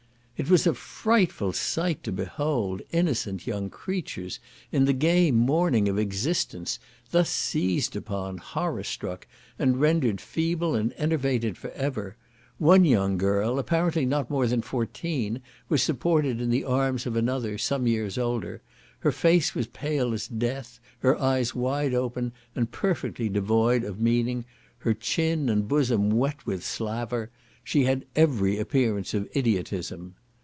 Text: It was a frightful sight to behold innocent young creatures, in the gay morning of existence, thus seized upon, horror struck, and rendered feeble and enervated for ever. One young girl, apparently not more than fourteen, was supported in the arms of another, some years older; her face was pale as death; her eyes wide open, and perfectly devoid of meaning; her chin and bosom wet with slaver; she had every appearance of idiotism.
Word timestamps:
It 0.37 0.49
was 0.49 0.65
a 0.65 0.73
frightful 0.73 1.53
sight 1.53 2.03
to 2.03 2.11
behold 2.11 2.81
innocent 2.91 3.45
young 3.45 3.69
creatures, 3.69 4.39
in 4.71 4.85
the 4.85 4.91
gay 4.93 5.29
morning 5.29 5.87
of 5.87 5.99
existence, 5.99 6.79
thus 7.11 7.29
seized 7.29 7.95
upon, 7.95 8.39
horror 8.39 8.83
struck, 8.83 9.27
and 9.59 9.79
rendered 9.79 10.19
feeble 10.19 10.73
and 10.73 10.93
enervated 10.97 11.59
for 11.59 11.69
ever. 11.73 12.17
One 12.57 12.85
young 12.85 13.19
girl, 13.19 13.59
apparently 13.59 14.03
not 14.03 14.31
more 14.31 14.47
than 14.47 14.63
fourteen, 14.63 15.41
was 15.69 15.83
supported 15.83 16.41
in 16.41 16.49
the 16.49 16.63
arms 16.63 17.05
of 17.05 17.15
another, 17.15 17.59
some 17.59 17.85
years 17.85 18.17
older; 18.17 18.63
her 19.01 19.11
face 19.11 19.53
was 19.53 19.67
pale 19.67 20.11
as 20.11 20.27
death; 20.27 20.79
her 21.01 21.21
eyes 21.21 21.53
wide 21.53 21.93
open, 21.93 22.31
and 22.55 22.71
perfectly 22.71 23.29
devoid 23.29 23.83
of 23.83 24.01
meaning; 24.01 24.45
her 24.79 24.95
chin 24.95 25.49
and 25.49 25.67
bosom 25.67 26.09
wet 26.09 26.47
with 26.47 26.65
slaver; 26.65 27.29
she 27.63 27.83
had 27.83 28.05
every 28.15 28.57
appearance 28.57 29.13
of 29.13 29.29
idiotism. 29.35 30.15